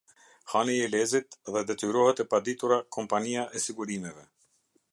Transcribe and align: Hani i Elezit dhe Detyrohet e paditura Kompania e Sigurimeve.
Hani 0.53 0.77
i 0.77 0.85
Elezit 0.85 1.37
dhe 1.55 1.61
Detyrohet 1.71 2.21
e 2.23 2.25
paditura 2.31 2.79
Kompania 2.97 3.43
e 3.57 3.65
Sigurimeve. 3.67 4.25